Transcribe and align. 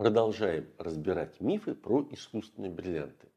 Продолжаем 0.00 0.66
разбирать 0.78 1.42
мифы 1.42 1.74
про 1.74 2.08
искусственные 2.10 2.70
бриллианты. 2.70 3.28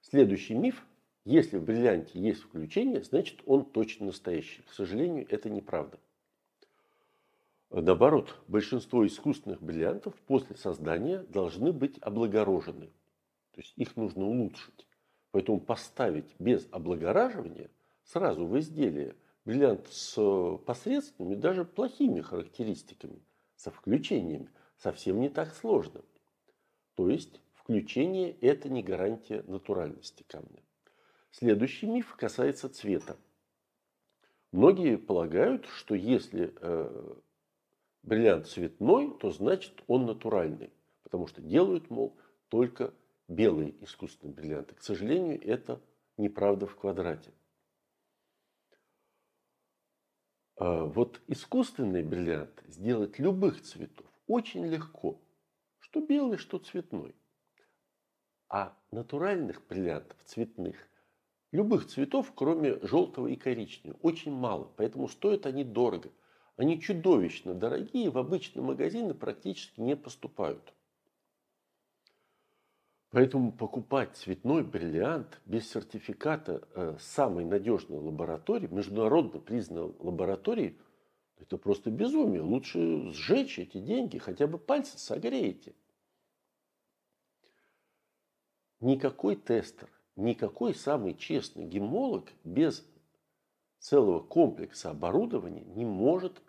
Следующий 0.00 0.54
миф. 0.54 0.86
Если 1.24 1.58
в 1.58 1.64
бриллианте 1.64 2.20
есть 2.20 2.42
включение, 2.42 3.02
значит 3.02 3.40
он 3.44 3.64
точно 3.64 4.06
настоящий. 4.06 4.62
К 4.62 4.72
сожалению, 4.72 5.26
это 5.28 5.50
неправда. 5.50 5.98
Наоборот, 7.70 8.36
большинство 8.46 9.04
искусственных 9.04 9.60
бриллиантов 9.60 10.14
после 10.28 10.54
создания 10.54 11.24
должны 11.24 11.72
быть 11.72 11.98
облагорожены. 11.98 12.86
То 13.50 13.60
есть 13.60 13.72
их 13.76 13.96
нужно 13.96 14.24
улучшить. 14.26 14.86
Поэтому 15.32 15.58
поставить 15.58 16.36
без 16.38 16.68
облагораживания 16.70 17.68
сразу 18.04 18.46
в 18.46 18.56
изделие 18.60 19.16
бриллиант 19.44 19.88
с 19.90 20.56
посредственными, 20.66 21.34
даже 21.34 21.64
плохими 21.64 22.20
характеристиками, 22.20 23.24
со 23.56 23.72
включениями, 23.72 24.50
совсем 24.80 25.20
не 25.20 25.28
так 25.28 25.54
сложно. 25.54 26.02
То 26.94 27.08
есть 27.08 27.40
включение– 27.54 28.32
это 28.40 28.68
не 28.68 28.82
гарантия 28.82 29.42
натуральности 29.46 30.24
камня. 30.26 30.62
Следующий 31.30 31.86
миф 31.86 32.16
касается 32.16 32.68
цвета. 32.68 33.16
Многие 34.52 34.96
полагают, 34.98 35.66
что 35.66 35.94
если 35.94 36.52
э, 36.60 37.14
бриллиант 38.02 38.48
цветной, 38.48 39.16
то 39.18 39.30
значит 39.30 39.84
он 39.86 40.06
натуральный. 40.06 40.72
Потому 41.04 41.28
что 41.28 41.40
делают, 41.40 41.88
мол, 41.90 42.18
только 42.48 42.92
белые 43.28 43.72
искусственные 43.84 44.34
бриллианты. 44.34 44.74
К 44.74 44.82
сожалению, 44.82 45.40
это 45.46 45.80
неправда 46.16 46.66
в 46.66 46.74
квадрате. 46.74 47.32
А 50.56 50.84
вот 50.84 51.20
искусственный 51.28 52.02
бриллиант 52.02 52.62
сделать 52.66 53.18
любых 53.18 53.62
цветов 53.62 54.09
очень 54.30 54.64
легко. 54.66 55.20
Что 55.80 56.00
белый, 56.00 56.38
что 56.38 56.58
цветной. 56.58 57.14
А 58.48 58.76
натуральных 58.90 59.66
бриллиантов, 59.66 60.16
цветных, 60.24 60.76
любых 61.50 61.86
цветов, 61.88 62.32
кроме 62.34 62.78
желтого 62.86 63.26
и 63.26 63.36
коричневого, 63.36 63.98
очень 64.02 64.32
мало. 64.32 64.72
Поэтому 64.76 65.08
стоят 65.08 65.46
они 65.46 65.64
дорого. 65.64 66.10
Они 66.56 66.80
чудовищно 66.80 67.54
дорогие, 67.54 68.10
в 68.10 68.18
обычные 68.18 68.62
магазины 68.62 69.14
практически 69.14 69.80
не 69.80 69.96
поступают. 69.96 70.74
Поэтому 73.10 73.50
покупать 73.50 74.16
цветной 74.16 74.62
бриллиант 74.62 75.40
без 75.44 75.68
сертификата 75.68 76.68
э, 76.74 76.96
самой 77.00 77.44
надежной 77.44 77.98
лаборатории, 77.98 78.68
международно 78.68 79.40
признанной 79.40 79.92
лаборатории, 79.98 80.78
это 81.40 81.56
просто 81.56 81.90
безумие. 81.90 82.42
Лучше 82.42 83.10
сжечь 83.12 83.58
эти 83.58 83.78
деньги, 83.80 84.18
хотя 84.18 84.46
бы 84.46 84.58
пальцы 84.58 84.98
согреете. 84.98 85.74
Никакой 88.80 89.36
тестер, 89.36 89.90
никакой 90.16 90.74
самый 90.74 91.14
честный 91.14 91.66
гемолог 91.66 92.30
без 92.44 92.86
целого 93.78 94.20
комплекса 94.20 94.90
оборудования 94.90 95.64
не 95.64 95.84
может 95.84 96.40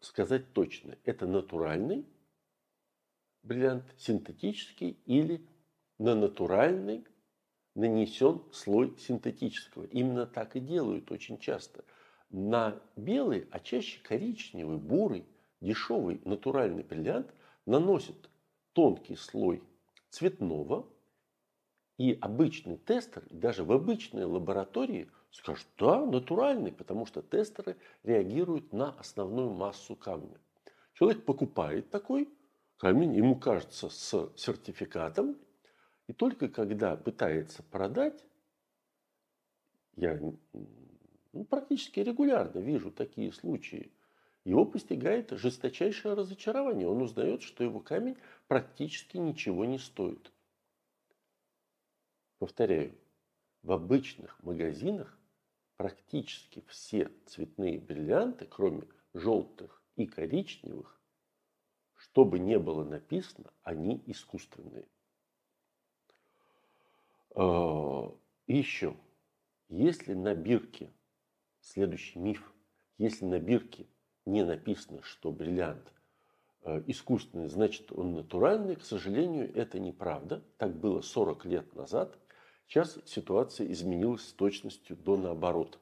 сказать 0.00 0.52
точно, 0.52 0.98
это 1.04 1.26
натуральный 1.26 2.06
бриллиант 3.42 3.84
синтетический 3.96 4.98
или 5.06 5.46
на 5.98 6.14
натуральный 6.14 7.06
нанесен 7.74 8.42
слой 8.52 8.96
синтетического. 8.98 9.84
Именно 9.84 10.26
так 10.26 10.56
и 10.56 10.60
делают 10.60 11.10
очень 11.10 11.38
часто. 11.38 11.84
На 12.30 12.80
белый, 12.96 13.48
а 13.50 13.60
чаще 13.60 14.00
коричневый, 14.02 14.78
бурый, 14.78 15.24
дешевый 15.60 16.20
натуральный 16.24 16.82
бриллиант 16.82 17.32
наносят 17.66 18.30
тонкий 18.72 19.16
слой 19.16 19.62
цветного, 20.10 20.86
и 21.98 22.12
обычный 22.20 22.76
тестер, 22.76 23.24
даже 23.30 23.64
в 23.64 23.72
обычной 23.72 24.24
лаборатории, 24.24 25.10
скажет, 25.30 25.66
да, 25.78 26.04
натуральный, 26.04 26.72
потому 26.72 27.06
что 27.06 27.22
тестеры 27.22 27.76
реагируют 28.02 28.72
на 28.72 28.90
основную 28.98 29.50
массу 29.50 29.96
камня. 29.96 30.38
Человек 30.92 31.24
покупает 31.24 31.90
такой 31.90 32.28
камень, 32.76 33.14
ему 33.14 33.36
кажется, 33.36 33.88
с 33.88 34.30
сертификатом. 34.36 35.36
И 36.06 36.12
только 36.12 36.48
когда 36.48 36.96
пытается 36.96 37.62
продать, 37.62 38.24
я 39.96 40.20
ну, 41.36 41.44
практически 41.44 42.00
регулярно 42.00 42.58
вижу 42.58 42.90
такие 42.90 43.30
случаи, 43.30 43.92
его 44.44 44.64
постигает 44.64 45.32
жесточайшее 45.32 46.14
разочарование. 46.14 46.88
Он 46.88 47.02
узнает, 47.02 47.42
что 47.42 47.62
его 47.62 47.80
камень 47.80 48.16
практически 48.48 49.18
ничего 49.18 49.64
не 49.64 49.78
стоит. 49.78 50.32
Повторяю, 52.38 52.94
в 53.62 53.72
обычных 53.72 54.42
магазинах 54.42 55.18
практически 55.76 56.64
все 56.68 57.10
цветные 57.26 57.78
бриллианты, 57.78 58.46
кроме 58.46 58.84
желтых 59.12 59.82
и 59.96 60.06
коричневых, 60.06 60.98
что 61.96 62.24
бы 62.24 62.38
ни 62.38 62.56
было 62.56 62.84
написано, 62.84 63.52
они 63.62 64.02
искусственные. 64.06 64.86
А, 67.34 68.14
и 68.46 68.56
еще, 68.56 68.96
если 69.68 70.14
на 70.14 70.34
бирке, 70.34 70.90
следующий 71.66 72.18
миф, 72.18 72.52
если 72.98 73.24
на 73.24 73.38
бирке 73.38 73.86
не 74.24 74.44
написано, 74.44 75.02
что 75.02 75.32
бриллиант 75.32 75.92
а, 76.62 76.82
искусственный, 76.86 77.48
значит 77.48 77.92
он 77.92 78.14
натуральный, 78.14 78.76
к 78.76 78.84
сожалению, 78.84 79.54
это 79.54 79.78
неправда. 79.78 80.42
Так 80.58 80.76
было 80.76 81.00
40 81.00 81.44
лет 81.46 81.74
назад. 81.74 82.18
Сейчас 82.66 82.98
ситуация 83.04 83.70
изменилась 83.70 84.28
с 84.28 84.32
точностью 84.32 84.96
до 84.96 85.16
наоборот. 85.16 85.78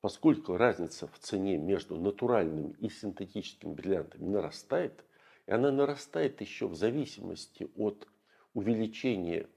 Поскольку 0.00 0.56
разница 0.56 1.06
в 1.06 1.18
цене 1.18 1.58
между 1.58 1.96
натуральными 1.96 2.74
и 2.78 2.88
синтетическими 2.88 3.72
бриллиантами 3.72 4.28
нарастает– 4.28 5.04
и 5.46 5.52
она 5.52 5.70
нарастает 5.70 6.40
еще 6.40 6.68
в 6.68 6.74
зависимости 6.74 7.70
от 7.76 8.08
увеличения 8.54 9.48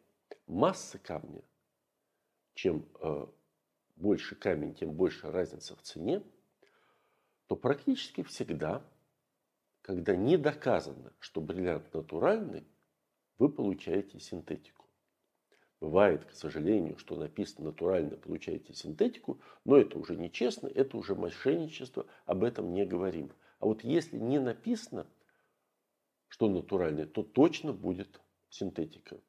массы 0.47 0.97
камня. 0.97 1.43
Чем 2.53 2.85
э, 3.01 3.25
больше 4.05 4.35
камень, 4.35 4.75
тем 4.75 4.93
больше 4.93 5.31
разница 5.31 5.75
в 5.75 5.81
цене. 5.81 6.21
То 7.47 7.55
практически 7.55 8.21
всегда, 8.21 8.85
когда 9.81 10.15
не 10.15 10.37
доказано, 10.37 11.11
что 11.17 11.41
бриллиант 11.41 11.91
натуральный, 11.91 12.67
вы 13.39 13.49
получаете 13.49 14.19
синтетику. 14.19 14.85
Бывает, 15.81 16.23
к 16.25 16.33
сожалению, 16.33 16.99
что 16.99 17.15
написано 17.15 17.69
натурально, 17.69 18.15
получаете 18.15 18.75
синтетику, 18.75 19.41
но 19.65 19.75
это 19.75 19.97
уже 19.97 20.15
нечестно, 20.15 20.67
это 20.67 20.97
уже 20.97 21.15
мошенничество, 21.15 22.05
об 22.27 22.43
этом 22.43 22.73
не 22.73 22.85
говорим. 22.85 23.31
А 23.57 23.65
вот 23.65 23.83
если 23.83 24.17
не 24.17 24.39
написано, 24.39 25.07
что 26.27 26.47
натуральное, 26.47 27.07
то 27.07 27.23
точно 27.23 27.73
будет 27.73 28.21
синтетика. 28.49 29.19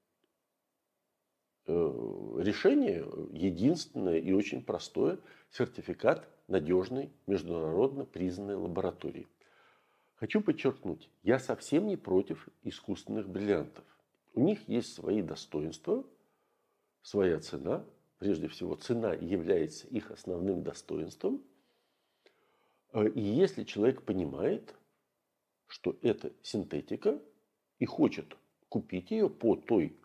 Э, 1.69 2.39
решение 2.39 3.05
единственное 3.33 4.19
и 4.19 4.33
очень 4.33 4.63
простое. 4.63 5.19
Сертификат 5.51 6.29
надежной, 6.47 7.11
международно 7.27 8.05
признанной 8.05 8.55
лаборатории. 8.55 9.27
Хочу 10.15 10.41
подчеркнуть, 10.41 11.11
я 11.25 11.39
совсем 11.39 11.87
не 11.89 11.97
против 11.97 12.49
искусственных 12.63 13.29
бриллиантов. 13.29 13.85
У 14.35 14.41
них 14.41 14.69
есть 14.69 14.95
свои 14.95 15.23
достоинства, 15.23 16.05
своя 17.03 17.41
цена. 17.41 17.85
Прежде 18.19 18.49
всего, 18.49 18.77
цена 18.77 19.13
является 19.15 19.87
их 19.89 20.11
основным 20.11 20.63
достоинством. 20.63 21.43
Э, 22.93 23.09
и 23.09 23.21
если 23.21 23.65
человек 23.65 24.03
понимает, 24.03 24.73
что 25.67 25.97
это 26.01 26.33
синтетика 26.43 27.21
и 27.81 27.87
хочет 27.87 28.37
купить 28.69 29.11
ее 29.11 29.29
по 29.29 29.57
той 29.57 29.97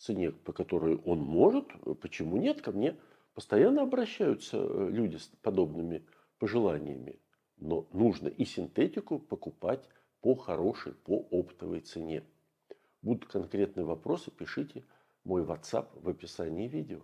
цене, 0.00 0.32
по 0.32 0.52
которой 0.52 0.96
он 0.96 1.18
может, 1.20 1.66
почему 2.00 2.38
нет, 2.38 2.62
ко 2.62 2.72
мне 2.72 2.96
постоянно 3.34 3.82
обращаются 3.82 4.56
э, 4.56 4.88
люди 4.90 5.16
с 5.16 5.26
подобными 5.42 6.04
пожеланиями. 6.38 7.20
Но 7.58 7.86
нужно 7.92 8.28
и 8.28 8.44
синтетику 8.46 9.18
покупать 9.18 9.86
по 10.22 10.34
хорошей, 10.34 10.94
по 10.94 11.26
оптовой 11.30 11.80
цене. 11.80 12.24
Будут 13.02 13.30
конкретные 13.30 13.84
вопросы, 13.84 14.30
пишите 14.30 14.84
мой 15.24 15.42
WhatsApp 15.42 15.88
в 15.94 16.08
описании 16.08 16.66
видео. 16.66 17.02